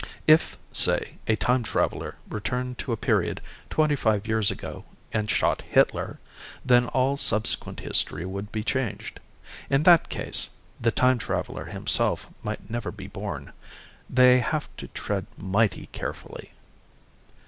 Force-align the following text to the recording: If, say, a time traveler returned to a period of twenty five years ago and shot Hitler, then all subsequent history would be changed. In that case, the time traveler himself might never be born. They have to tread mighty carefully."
If, 0.25 0.57
say, 0.73 1.17
a 1.27 1.35
time 1.35 1.61
traveler 1.61 2.15
returned 2.27 2.79
to 2.79 2.91
a 2.91 2.97
period 2.97 3.37
of 3.63 3.69
twenty 3.69 3.95
five 3.95 4.25
years 4.27 4.49
ago 4.49 4.83
and 5.13 5.29
shot 5.29 5.61
Hitler, 5.61 6.19
then 6.65 6.87
all 6.87 7.17
subsequent 7.17 7.81
history 7.81 8.25
would 8.25 8.51
be 8.51 8.63
changed. 8.63 9.19
In 9.69 9.83
that 9.83 10.09
case, 10.09 10.49
the 10.79 10.89
time 10.89 11.19
traveler 11.19 11.65
himself 11.65 12.27
might 12.41 12.67
never 12.67 12.91
be 12.91 13.05
born. 13.05 13.53
They 14.09 14.39
have 14.39 14.75
to 14.77 14.87
tread 14.87 15.27
mighty 15.37 15.85
carefully." 15.91 16.53